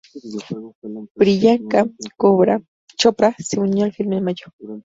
Priyanka 1.19 1.79
Chopra 2.99 3.29
se 3.39 3.59
unió 3.59 3.85
al 3.85 3.93
filme 3.93 4.17
en 4.17 4.23
mayo. 4.23 4.47